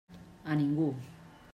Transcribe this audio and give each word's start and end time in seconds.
A 0.49 0.55
ningú. 0.61 0.89